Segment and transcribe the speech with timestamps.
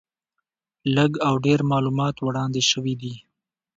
[0.95, 3.13] لږ او ډېر معلومات وړاندې شوي دي.